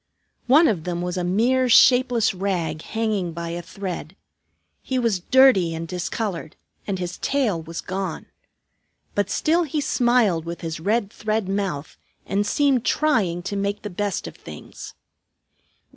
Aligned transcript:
One 0.47 0.67
of 0.67 0.83
them 0.83 1.03
was 1.03 1.15
a 1.15 1.23
mere 1.23 1.69
shapeless 1.69 2.33
rag 2.33 2.81
hanging 2.81 3.33
by 3.33 3.49
a 3.49 3.61
thread. 3.61 4.15
He 4.81 4.97
was 4.97 5.19
dirty 5.19 5.75
and 5.75 5.87
discolored, 5.87 6.55
and 6.87 6.97
his 6.97 7.19
tail 7.19 7.61
was 7.61 7.81
gone. 7.81 8.25
But 9.13 9.29
still 9.29 9.61
he 9.61 9.79
smiled 9.79 10.43
with 10.43 10.61
his 10.61 10.79
red 10.79 11.11
thread 11.13 11.47
mouth 11.47 11.97
and 12.25 12.47
seemed 12.47 12.83
trying 12.83 13.43
to 13.43 13.55
make 13.55 13.83
the 13.83 13.91
best 13.91 14.25
of 14.25 14.35
things. 14.37 14.95